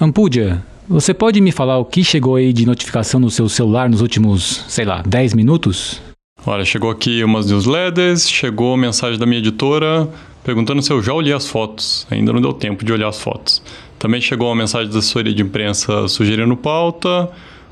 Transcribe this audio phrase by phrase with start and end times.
[0.00, 4.00] Ampudia, você pode me falar o que chegou aí de notificação no seu celular nos
[4.00, 6.02] últimos, sei lá, 10 minutos?
[6.46, 10.08] Olha, chegou aqui umas newsletters, chegou mensagem da minha editora
[10.42, 12.06] perguntando se eu já olhei as fotos.
[12.10, 13.62] Ainda não deu tempo de olhar as fotos.
[13.98, 17.30] Também chegou uma mensagem da assessoria de imprensa sugerindo pauta.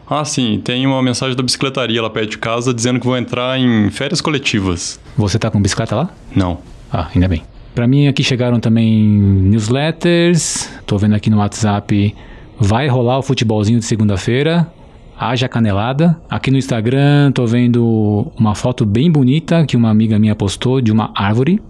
[0.09, 3.59] Ah, sim, tem uma mensagem da bicicletaria lá perto de casa dizendo que vou entrar
[3.59, 4.98] em férias coletivas.
[5.16, 6.11] Você tá com bicicleta lá?
[6.34, 6.59] Não.
[6.91, 7.43] Ah, ainda bem.
[7.75, 10.70] Para mim aqui chegaram também newsletters.
[10.87, 12.15] Tô vendo aqui no WhatsApp
[12.62, 14.70] vai rolar o futebolzinho de segunda-feira.
[15.19, 16.20] Haja canelada.
[16.30, 20.93] Aqui no Instagram tô vendo uma foto bem bonita que uma amiga minha postou de
[20.93, 21.60] uma árvore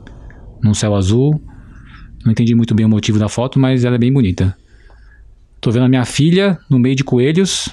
[0.62, 1.40] num céu azul.
[2.24, 4.56] Não entendi muito bem o motivo da foto, mas ela é bem bonita.
[5.60, 7.68] Tô vendo a minha filha no meio de coelhos.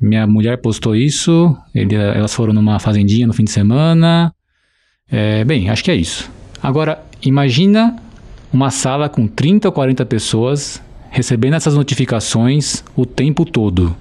[0.00, 1.56] Minha mulher postou isso.
[1.74, 4.34] Ele, elas foram numa fazendinha no fim de semana.
[5.10, 6.30] É, bem, acho que é isso.
[6.62, 7.96] Agora, imagina
[8.52, 13.94] uma sala com 30 ou 40 pessoas recebendo essas notificações o tempo todo.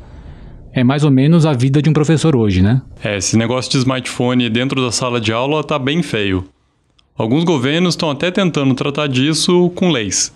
[0.71, 2.81] É mais ou menos a vida de um professor hoje, né?
[3.03, 6.45] É, esse negócio de smartphone dentro da sala de aula tá bem feio.
[7.17, 10.31] Alguns governos estão até tentando tratar disso com leis.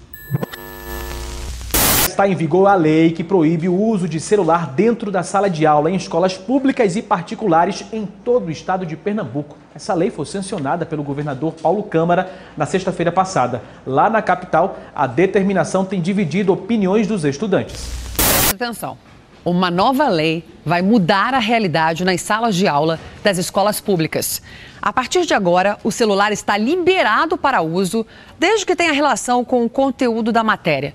[2.13, 5.65] Está em vigor a lei que proíbe o uso de celular dentro da sala de
[5.65, 9.57] aula em escolas públicas e particulares em todo o estado de Pernambuco.
[9.73, 13.63] Essa lei foi sancionada pelo governador Paulo Câmara na sexta-feira passada.
[13.83, 17.89] Lá na capital, a determinação tem dividido opiniões dos estudantes.
[18.15, 18.95] Preste atenção.
[19.43, 24.39] Uma nova lei vai mudar a realidade nas salas de aula das escolas públicas.
[24.79, 28.05] A partir de agora, o celular está liberado para uso,
[28.37, 30.93] desde que tenha relação com o conteúdo da matéria.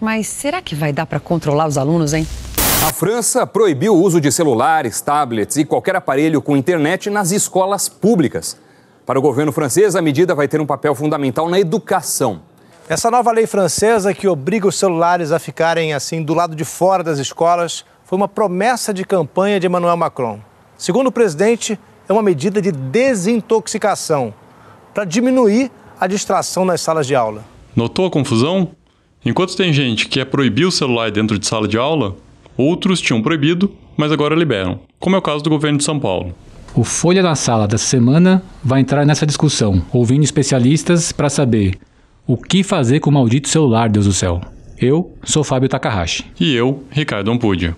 [0.00, 2.26] Mas será que vai dar para controlar os alunos, hein?
[2.86, 7.90] A França proibiu o uso de celulares, tablets e qualquer aparelho com internet nas escolas
[7.90, 8.56] públicas.
[9.04, 12.40] Para o governo francês, a medida vai ter um papel fundamental na educação.
[12.88, 17.04] Essa nova lei francesa que obriga os celulares a ficarem assim do lado de fora
[17.04, 20.40] das escolas foi uma promessa de campanha de Emmanuel Macron.
[20.78, 21.78] Segundo o presidente,
[22.08, 24.32] é uma medida de desintoxicação
[24.94, 27.44] para diminuir a distração nas salas de aula.
[27.76, 28.70] Notou a confusão?
[29.24, 32.16] Enquanto tem gente que quer proibir o celular dentro de sala de aula,
[32.56, 36.34] outros tinham proibido, mas agora liberam, como é o caso do governo de São Paulo.
[36.74, 41.78] O Folha da Sala dessa semana vai entrar nessa discussão, ouvindo especialistas para saber
[42.26, 44.40] o que fazer com o maldito celular, Deus do céu.
[44.78, 46.24] Eu sou Fábio Takahashi.
[46.40, 47.76] E eu, Ricardo Ampudia.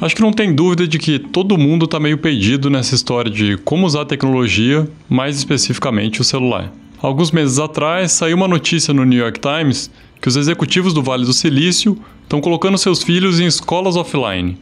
[0.00, 3.56] Acho que não tem dúvida de que todo mundo está meio perdido nessa história de
[3.58, 6.70] como usar a tecnologia, mais especificamente o celular.
[7.00, 9.90] Alguns meses atrás saiu uma notícia no New York Times
[10.20, 14.58] que os executivos do Vale do Silício estão colocando seus filhos em escolas offline.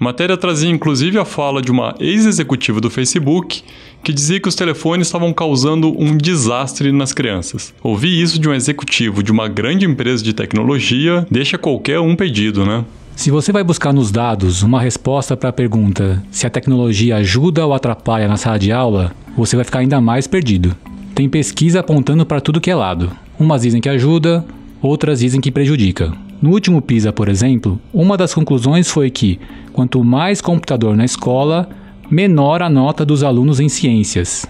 [0.00, 3.62] A matéria trazia inclusive a fala de uma ex-executiva do Facebook
[4.02, 7.74] que dizia que os telefones estavam causando um desastre nas crianças.
[7.82, 12.64] Ouvir isso de um executivo de uma grande empresa de tecnologia deixa qualquer um perdido,
[12.64, 12.84] né?
[13.18, 17.66] Se você vai buscar nos dados uma resposta para a pergunta se a tecnologia ajuda
[17.66, 20.72] ou atrapalha na sala de aula, você vai ficar ainda mais perdido.
[21.16, 23.10] Tem pesquisa apontando para tudo que é lado.
[23.36, 24.46] Umas dizem que ajuda,
[24.80, 26.12] outras dizem que prejudica.
[26.40, 29.40] No último PISA, por exemplo, uma das conclusões foi que
[29.72, 31.68] quanto mais computador na escola,
[32.08, 34.46] menor a nota dos alunos em ciências.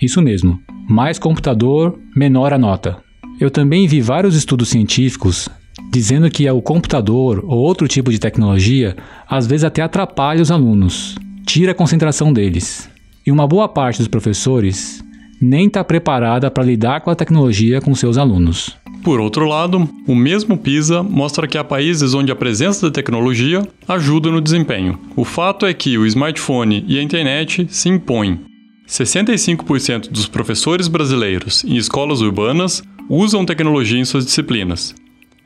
[0.00, 0.58] Isso mesmo,
[0.88, 2.96] mais computador, menor a nota.
[3.38, 5.48] Eu também vi vários estudos científicos
[5.92, 8.96] dizendo que o computador ou outro tipo de tecnologia
[9.28, 12.88] às vezes até atrapalha os alunos, tira a concentração deles.
[13.26, 15.04] E uma boa parte dos professores
[15.38, 18.74] nem está preparada para lidar com a tecnologia com seus alunos.
[19.04, 23.66] Por outro lado, o mesmo PISA mostra que há países onde a presença da tecnologia
[23.86, 24.98] ajuda no desempenho.
[25.14, 28.40] O fato é que o smartphone e a internet se impõem.
[28.88, 34.94] 65% dos professores brasileiros em escolas urbanas usam tecnologia em suas disciplinas,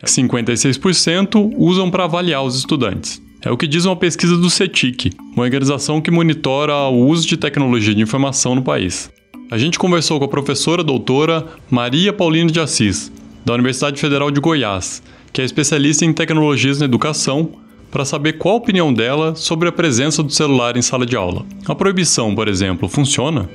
[0.05, 3.23] 56% usam para avaliar os estudantes.
[3.43, 7.37] É o que diz uma pesquisa do CETIC, uma organização que monitora o uso de
[7.37, 9.11] tecnologia de informação no país.
[9.51, 13.13] A gente conversou com a professora doutora Maria Paulina de Assis,
[13.45, 15.03] da Universidade Federal de Goiás,
[15.33, 17.51] que é especialista em tecnologias na educação,
[17.91, 21.47] para saber qual a opinião dela sobre a presença do celular em sala de aula.
[21.67, 23.49] A proibição, por exemplo, funciona?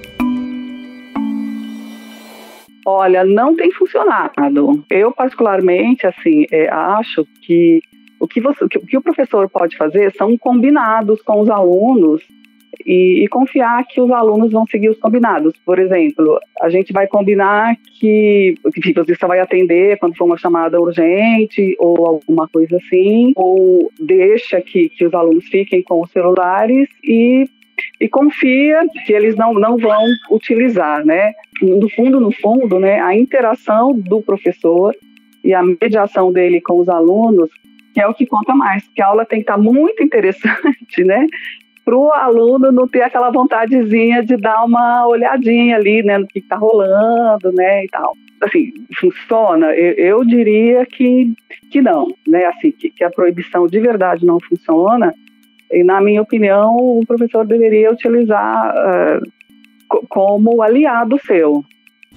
[2.85, 4.83] Olha, não tem funcionado.
[4.89, 7.81] Eu, particularmente, assim, é, acho que
[8.19, 12.21] o que, você, o que o professor pode fazer são combinados com os alunos
[12.85, 15.53] e, e, confiar que os alunos vão seguir os combinados.
[15.65, 20.37] Por exemplo, a gente vai combinar que, que você só vai atender quando for uma
[20.37, 26.11] chamada urgente ou alguma coisa assim, ou deixa que, que os alunos fiquem com os
[26.11, 27.45] celulares e
[27.99, 31.33] e confia que eles não, não vão utilizar, né?
[31.61, 34.95] No fundo, no fundo, né, a interação do professor
[35.43, 37.49] e a mediação dele com os alunos
[37.93, 41.25] que é o que conta mais, porque a aula tem que estar muito interessante, né?
[41.83, 46.39] Para o aluno não ter aquela vontadezinha de dar uma olhadinha ali, né, no que
[46.39, 48.15] está rolando, né, e tal.
[48.39, 49.67] Assim, funciona?
[49.73, 51.33] Eu, eu, diria que,
[51.69, 55.13] que não, né, assim, que, que a proibição de verdade não funciona,
[55.71, 61.63] e, na minha opinião, o professor deveria utilizar uh, como aliado seu.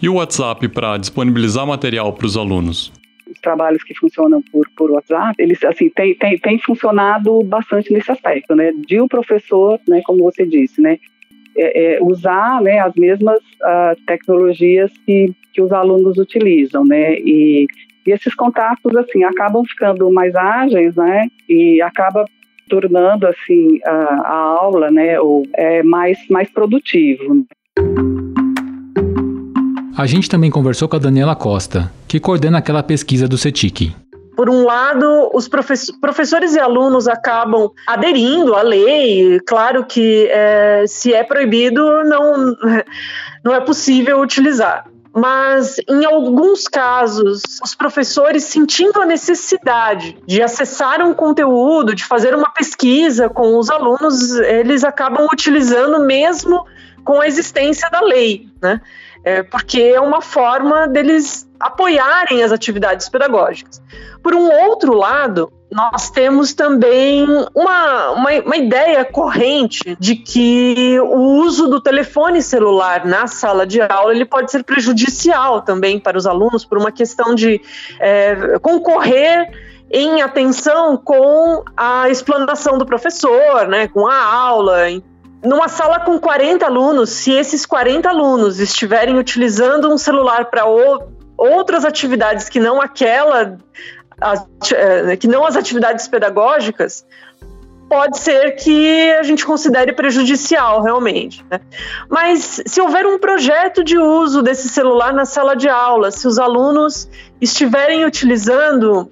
[0.01, 2.93] E o WhatsApp para disponibilizar material para os alunos?
[3.31, 8.11] Os trabalhos que funcionam por, por WhatsApp, eles assim tem, tem, tem funcionado bastante nesse
[8.11, 8.73] aspecto, né?
[8.87, 10.99] De o professor, né, como você disse, né,
[11.57, 17.15] é, é, usar né, as mesmas uh, tecnologias que, que os alunos utilizam, né?
[17.19, 17.67] E,
[18.07, 21.29] e esses contatos assim acabam ficando mais ágeis, né?
[21.49, 22.25] E acaba
[22.69, 27.45] tornando assim a, a aula, né, ou, é, mais mais produtivo.
[29.97, 33.95] A gente também conversou com a Daniela Costa, que coordena aquela pesquisa do CETIC.
[34.37, 39.39] Por um lado, os professores e alunos acabam aderindo à lei.
[39.47, 42.57] Claro que é, se é proibido, não,
[43.45, 44.85] não é possível utilizar
[45.15, 52.35] mas em alguns casos, os professores sentindo a necessidade de acessar um conteúdo, de fazer
[52.35, 56.67] uma pesquisa com os alunos, eles acabam utilizando mesmo
[57.05, 58.81] com a existência da lei, né?
[59.25, 63.83] É, porque é uma forma deles apoiarem as atividades pedagógicas.
[64.23, 71.43] Por um outro lado, nós temos também uma, uma, uma, ideia corrente de que o
[71.43, 76.27] uso do telefone celular na sala de aula ele pode ser prejudicial também para os
[76.27, 77.61] alunos por uma questão de
[77.99, 79.51] é, concorrer
[79.91, 84.89] em atenção com a explanação do professor, né, com a aula.
[85.45, 90.65] Numa sala com 40 alunos, se esses 40 alunos estiverem utilizando um celular para
[91.37, 93.59] outras atividades que não aquela
[94.73, 97.05] é, que não as atividades pedagógicas,
[97.89, 101.45] pode ser que a gente considere prejudicial realmente.
[101.51, 101.61] Né?
[102.09, 106.39] Mas se houver um projeto de uso desse celular na sala de aula, se os
[106.39, 107.09] alunos
[107.41, 109.11] estiverem utilizando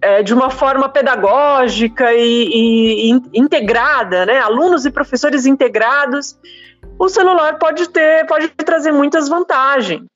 [0.00, 4.38] é, de uma forma pedagógica e, e, integrada, né?
[4.38, 6.38] alunos e professores integrados,
[6.98, 10.06] o celular pode ter, pode trazer muitas vantagens.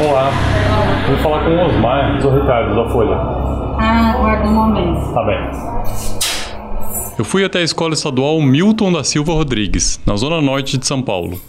[0.00, 0.30] Olá.
[1.08, 3.16] Vou falar com o Osmar do Ricardo, da Folha.
[3.80, 5.12] Ah, aguarda um momento.
[5.12, 5.38] Tá bem.
[7.18, 11.02] Eu fui até a Escola Estadual Milton da Silva Rodrigues, na zona norte de São
[11.02, 11.40] Paulo,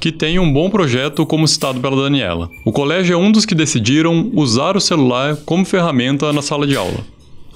[0.00, 2.48] que tem um bom projeto como citado pela Daniela.
[2.64, 6.76] O colégio é um dos que decidiram usar o celular como ferramenta na sala de
[6.76, 7.04] aula.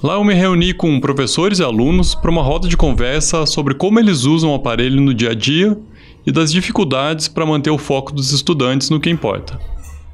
[0.03, 3.99] Lá eu me reuni com professores e alunos para uma roda de conversa sobre como
[3.99, 5.77] eles usam o aparelho no dia a dia
[6.25, 9.57] e das dificuldades para manter o foco dos estudantes no que importa.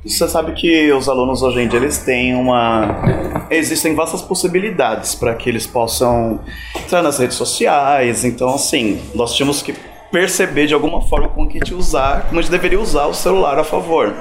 [0.06, 3.48] Você sabe que os alunos hoje em dia eles têm uma.
[3.50, 6.40] Existem vastas possibilidades para que eles possam
[6.76, 8.24] entrar nas redes sociais.
[8.24, 9.74] Então, assim, nós tínhamos que
[10.12, 13.14] perceber de alguma forma como que a gente usar, como a gente deveria usar o
[13.14, 14.14] celular a favor.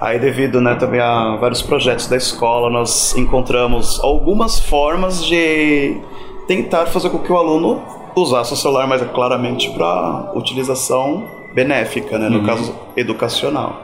[0.00, 5.98] Aí, devido né, também a vários projetos da escola, nós encontramos algumas formas de
[6.46, 7.82] tentar fazer com que o aluno
[8.14, 12.46] usasse o celular mais claramente para utilização benéfica, né, no uhum.
[12.46, 13.82] caso educacional.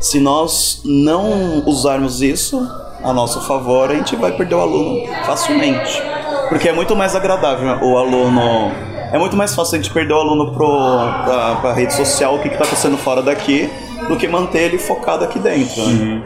[0.00, 2.60] Se nós não usarmos isso
[3.02, 6.02] a nosso favor, a gente vai perder o aluno facilmente.
[6.50, 8.93] Porque é muito mais agradável o aluno.
[9.14, 12.48] É muito mais fácil a gente perder o aluno para a rede social, o que
[12.48, 13.70] está acontecendo fora daqui,
[14.08, 15.86] do que manter ele focado aqui dentro.
[15.86, 15.92] Né?
[15.92, 16.22] Uhum.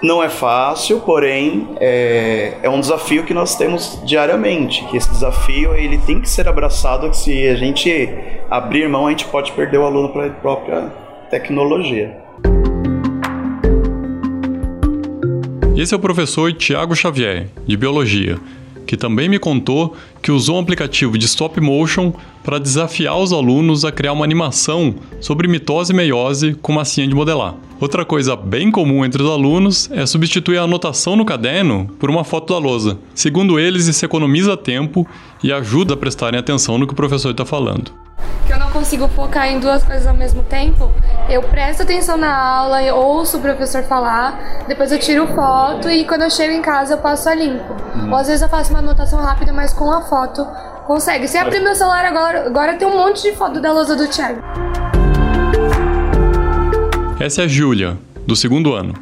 [0.00, 4.84] Não é fácil, porém é, é um desafio que nós temos diariamente.
[4.84, 7.10] Que esse desafio ele tem que ser abraçado.
[7.10, 8.08] Que se a gente
[8.48, 10.92] abrir mão, a gente pode perder o aluno para a própria
[11.28, 12.16] tecnologia.
[15.76, 18.38] Esse é o professor Tiago Xavier, de Biologia,
[18.86, 22.12] que também me contou que usou um aplicativo de stop motion
[22.42, 27.14] para desafiar os alunos a criar uma animação sobre mitose e meiose com massinha de
[27.14, 27.54] modelar.
[27.80, 32.24] Outra coisa bem comum entre os alunos é substituir a anotação no caderno por uma
[32.24, 32.98] foto da lousa.
[33.14, 35.06] Segundo eles, isso economiza tempo
[35.42, 38.03] e ajuda a prestarem atenção no que o professor está falando
[38.46, 40.90] que eu não consigo focar em duas coisas ao mesmo tempo,
[41.28, 46.04] eu presto atenção na aula, eu ouço o professor falar, depois eu tiro foto e
[46.04, 47.74] quando eu chego em casa eu passo a limpo.
[47.96, 48.10] Hum.
[48.10, 50.46] Ou às vezes eu faço uma anotação rápida, mas com a foto
[50.86, 51.26] consegue.
[51.26, 54.42] Se abrir meu celular agora, agora tem um monte de foto da lousa do Thiago.
[57.18, 58.94] Essa é a Júlia, do segundo ano.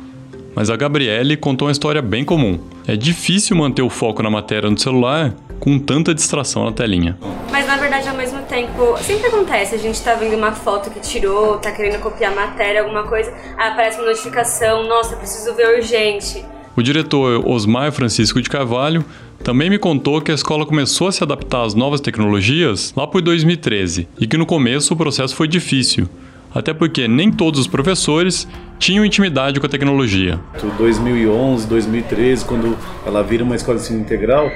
[0.55, 2.61] Mas a Gabriele contou uma história bem comum.
[2.87, 7.17] É difícil manter o foco na matéria no celular com tanta distração na telinha.
[7.53, 10.99] Mas na verdade, ao mesmo tempo, sempre acontece, a gente tá vendo uma foto que
[10.99, 16.45] tirou, tá querendo copiar matéria, alguma coisa, ah, aparece uma notificação, nossa, preciso ver urgente.
[16.75, 19.05] O diretor Osmar Francisco de Carvalho
[19.45, 23.23] também me contou que a escola começou a se adaptar às novas tecnologias lá por
[23.23, 26.09] 2013 e que no começo o processo foi difícil,
[26.53, 28.49] até porque nem todos os professores
[28.81, 30.41] tinham intimidade com a tecnologia.
[30.77, 32.77] 2011, 2013, quando
[33.07, 34.51] ela vira uma escola de ensino integral,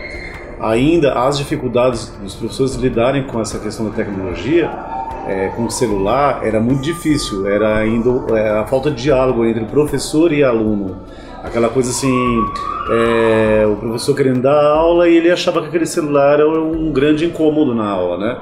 [0.60, 4.70] ainda as dificuldades dos professores lidarem com essa questão da tecnologia,
[5.26, 7.46] é, com o celular, era muito difícil.
[7.46, 10.98] Era ainda é, a falta de diálogo entre professor e aluno.
[11.42, 12.44] Aquela coisa assim,
[12.90, 17.24] é, o professor querendo dar aula e ele achava que aquele celular era um grande
[17.24, 18.38] incômodo na aula, né?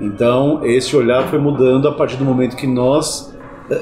[0.00, 3.34] Então, esse olhar foi mudando a partir do momento que nós,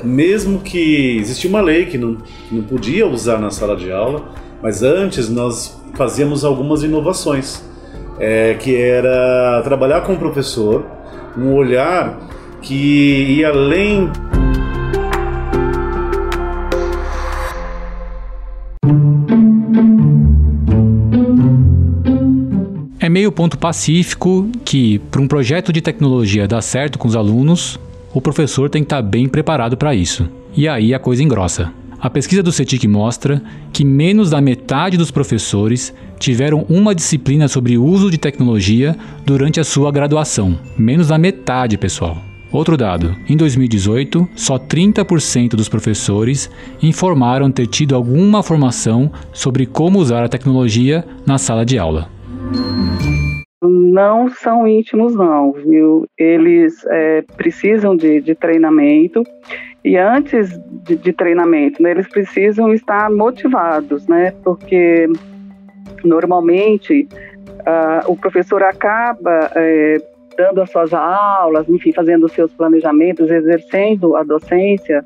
[0.02, 4.22] mesmo que existia uma lei que não, que não podia usar na sala de aula,
[4.62, 7.62] mas antes nós fazíamos algumas inovações
[8.18, 10.84] é, que era trabalhar com o professor,
[11.36, 12.18] um olhar
[12.62, 14.10] que ia além
[22.98, 27.78] É meio ponto pacífico que, para um projeto de tecnologia dar certo com os alunos,
[28.12, 30.28] o professor tem que estar bem preparado para isso.
[30.56, 31.72] E aí a coisa engrossa.
[32.00, 37.78] A pesquisa do CETIC mostra que menos da metade dos professores tiveram uma disciplina sobre
[37.78, 40.58] uso de tecnologia durante a sua graduação.
[40.76, 42.18] Menos da metade, pessoal.
[42.52, 46.50] Outro dado: em 2018, só 30% dos professores
[46.82, 52.08] informaram ter tido alguma formação sobre como usar a tecnologia na sala de aula.
[53.62, 56.06] Não são íntimos, não, viu?
[56.18, 59.22] Eles é, precisam de, de treinamento
[59.86, 64.32] e antes de, de treinamento, né, eles precisam estar motivados, né?
[64.42, 65.08] Porque
[66.04, 67.08] normalmente
[67.60, 69.96] uh, o professor acaba é,
[70.36, 75.04] dando as suas aulas, enfim, fazendo os seus planejamentos, exercendo a docência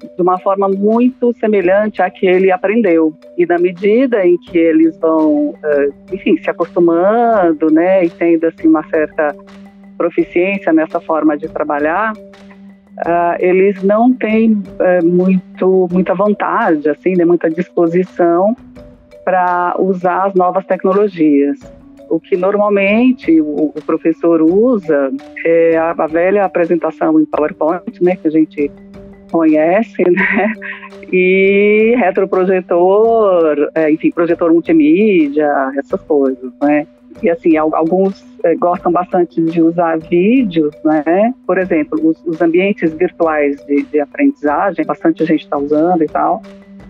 [0.00, 3.14] de uma forma muito semelhante à que ele aprendeu.
[3.36, 8.68] E na medida em que eles vão, uh, enfim, se acostumando, né, e tendo assim
[8.68, 9.34] uma certa
[9.98, 17.24] proficiência nessa forma de trabalhar, uh, eles não têm uh, muito, muita vontade, assim, né,
[17.24, 18.56] muita disposição
[19.24, 21.58] para usar as novas tecnologias.
[22.08, 25.12] O que normalmente o, o professor usa
[25.44, 28.70] é a, a, velha apresentação em PowerPoint, né, que a gente
[29.30, 30.52] conhece, né,
[31.12, 36.86] e retroprojetor, é, enfim, projetor multimídia, essas coisas, né.
[37.22, 41.34] E assim, alguns é, gostam bastante de usar vídeos, né?
[41.46, 46.40] Por exemplo, os, ambientes virtuais de, de, aprendizagem, bastante gente está usando e tal,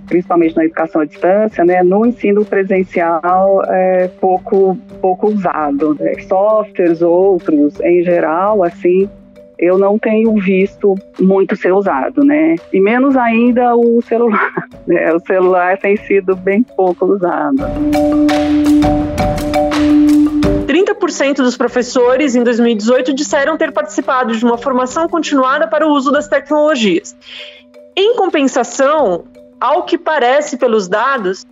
[0.06, 1.82] principalmente na educação à distância, né?
[1.82, 5.97] No ensino presencial é pouco pouco usado.
[5.99, 6.14] Né?
[6.20, 9.09] Softwares outros, em geral, assim,
[9.60, 12.56] eu não tenho visto muito ser usado, né?
[12.72, 14.50] E menos ainda o celular.
[14.86, 15.12] Né?
[15.12, 17.58] O celular tem sido bem pouco usado.
[20.66, 26.10] 30% dos professores em 2018 disseram ter participado de uma formação continuada para o uso
[26.10, 27.14] das tecnologias.
[27.94, 29.24] Em compensação,
[29.60, 31.46] ao que parece pelos dados,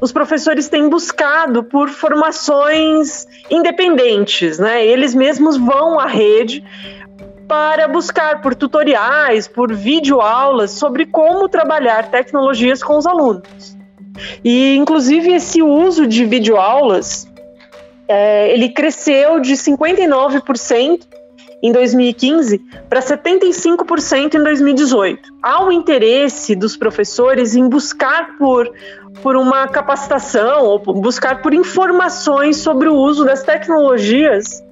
[0.00, 4.84] os professores têm buscado por formações independentes, né?
[4.84, 6.64] Eles mesmos vão à rede
[7.52, 13.76] para buscar por tutoriais, por videoaulas sobre como trabalhar tecnologias com os alunos.
[14.42, 17.28] E, inclusive, esse uso de videoaulas
[18.08, 21.00] é, ele cresceu de 59%
[21.62, 25.20] em 2015 para 75% em 2018.
[25.42, 28.72] Há um interesse dos professores em buscar por,
[29.22, 34.64] por uma capacitação ou buscar por informações sobre o uso das tecnologias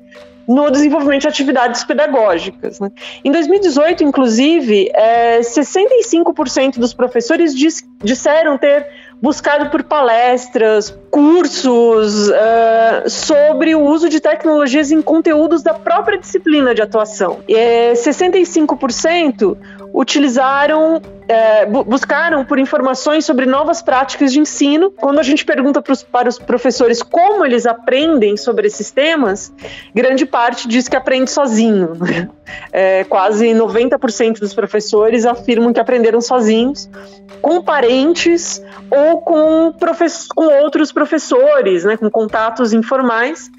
[0.46, 2.80] no desenvolvimento de atividades pedagógicas.
[2.80, 2.90] Né?
[3.24, 8.86] Em 2018, inclusive, é, 65% dos professores dis disseram ter
[9.20, 16.74] buscado por palestras, cursos uh, sobre o uso de tecnologias em conteúdos da própria disciplina
[16.74, 17.40] de atuação.
[17.46, 19.56] E 65%
[19.92, 24.90] utilizaram, é, buscaram por informações sobre novas práticas de ensino.
[24.90, 29.52] Quando a gente pergunta pros, para os professores como eles aprendem sobre esses temas,
[29.94, 31.92] grande parte diz que aprende sozinho.
[31.94, 32.28] Né?
[32.72, 36.90] É, quase 90% dos professores afirmam que aprenderam sozinhos,
[37.40, 38.60] com parentes
[38.90, 39.72] ou com,
[40.34, 43.52] com outros professores, né, com contatos informais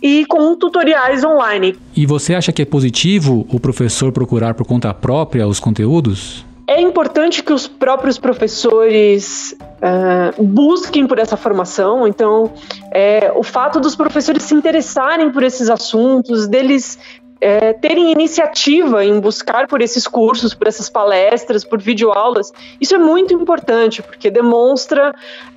[0.00, 1.76] e com tutoriais online.
[1.96, 6.46] E você acha que é positivo o professor procurar por conta própria os conteúdos?
[6.68, 12.06] É importante que os próprios professores uh, busquem por essa formação.
[12.06, 12.52] Então,
[12.92, 16.98] é, o fato dos professores se interessarem por esses assuntos, deles
[17.40, 22.98] é, terem iniciativa em buscar por esses cursos, por essas palestras, por videoaulas, isso é
[22.98, 25.14] muito importante, porque demonstra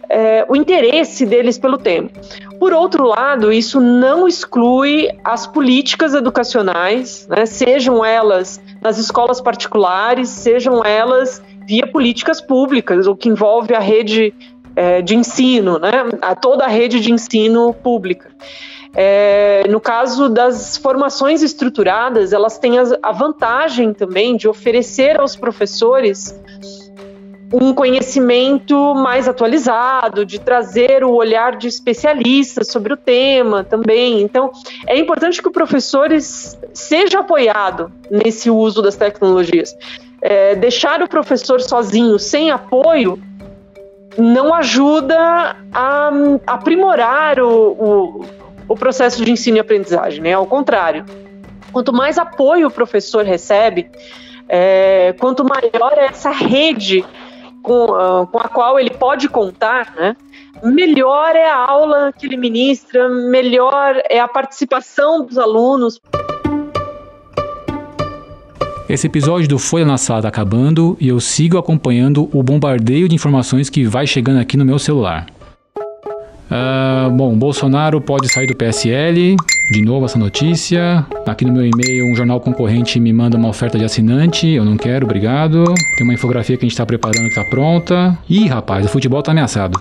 [0.09, 2.09] é, o interesse deles pelo tema.
[2.59, 10.29] Por outro lado, isso não exclui as políticas educacionais, né, sejam elas nas escolas particulares,
[10.29, 14.33] sejam elas via políticas públicas, o que envolve a rede
[14.75, 18.29] é, de ensino, né, a toda a rede de ensino pública.
[18.93, 26.37] É, no caso das formações estruturadas, elas têm a vantagem também de oferecer aos professores
[27.53, 34.21] um conhecimento mais atualizado, de trazer o olhar de especialistas sobre o tema também.
[34.21, 34.51] Então,
[34.87, 36.09] é importante que o professor
[36.73, 39.75] seja apoiado nesse uso das tecnologias.
[40.21, 43.21] É, deixar o professor sozinho, sem apoio,
[44.17, 46.11] não ajuda a
[46.47, 48.25] aprimorar o, o,
[48.71, 50.33] o processo de ensino e aprendizagem, né?
[50.33, 51.05] Ao contrário,
[51.73, 53.89] quanto mais apoio o professor recebe,
[54.47, 57.03] é, quanto maior é essa rede
[57.61, 60.15] com, uh, com a qual ele pode contar, né?
[60.63, 65.99] melhor é a aula que ele ministra, melhor é a participação dos alunos.
[68.87, 73.15] Esse episódio do Folha na Sala está acabando e eu sigo acompanhando o bombardeio de
[73.15, 75.27] informações que vai chegando aqui no meu celular.
[76.51, 79.37] Uh, bom, Bolsonaro pode sair do PSL.
[79.71, 81.05] De novo essa notícia.
[81.25, 84.47] Aqui no meu e-mail, um jornal concorrente me manda uma oferta de assinante.
[84.47, 85.63] Eu não quero, obrigado.
[85.95, 88.17] Tem uma infografia que a gente está preparando que está pronta.
[88.29, 89.79] Ih, rapaz, o futebol está ameaçado.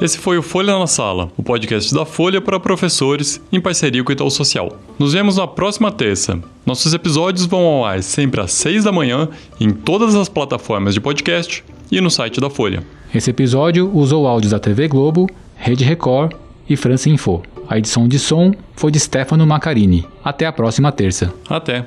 [0.00, 4.10] Esse foi o Folha na Sala, o podcast da Folha para professores em parceria com
[4.10, 4.78] o Itaú Social.
[4.96, 6.38] Nos vemos na próxima terça.
[6.64, 9.28] Nossos episódios vão ao ar sempre às 6 da manhã
[9.60, 12.84] em todas as plataformas de podcast e no site da Folha.
[13.14, 16.34] Esse episódio usou áudios da TV Globo, Rede Record
[16.68, 17.42] e França Info.
[17.68, 20.06] A edição de som foi de Stefano Macarini.
[20.22, 21.32] Até a próxima terça.
[21.48, 21.86] Até.